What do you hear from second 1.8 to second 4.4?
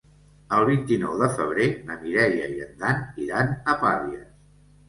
na Mireia i en Dan iran a Pavies.